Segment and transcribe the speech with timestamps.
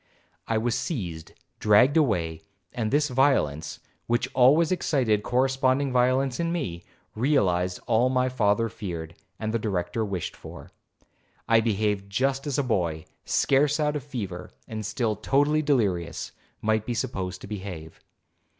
[0.47, 2.41] 'I was seized, dragged away;
[2.73, 6.81] and this violence, which always excited corresponding violence in me,
[7.13, 10.71] realized all my father feared, and the Director wished for.
[11.47, 16.31] I behaved just as a boy, scarce out of a fever, and still totally delirious,
[16.63, 17.99] might be supposed to behave.